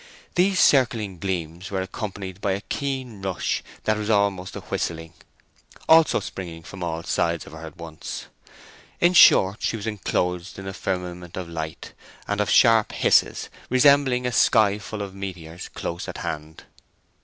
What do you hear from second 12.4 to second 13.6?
of sharp hisses,